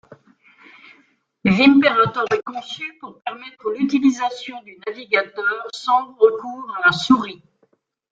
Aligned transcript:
Vimperator 1.45 2.25
est 2.31 2.41
conçu 2.41 2.91
pour 2.99 3.21
permettre 3.21 3.69
l'utilisation 3.73 4.59
du 4.63 4.79
navigateur 4.87 5.67
sans 5.75 6.15
recours 6.15 6.75
à 6.81 6.87
la 6.87 6.91
souris. 6.91 7.43